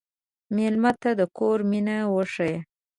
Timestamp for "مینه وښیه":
1.69-2.57